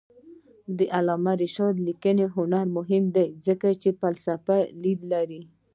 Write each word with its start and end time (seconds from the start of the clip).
د 0.77 0.79
علامه 0.97 1.33
رشاد 1.43 1.75
لیکنی 1.87 2.25
هنر 2.35 2.65
مهم 2.77 3.03
دی 3.15 3.27
ځکه 3.45 3.67
چې 3.81 3.89
فلسفي 4.01 4.61
لید 4.81 4.99
لري. 5.13 5.41